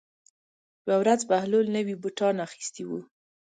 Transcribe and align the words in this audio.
یوه 0.87 0.97
ورځ 1.01 1.21
بهلول 1.31 1.65
نوي 1.75 1.95
بوټان 2.01 2.35
اخیستي 2.47 2.83
وو. 2.85 2.99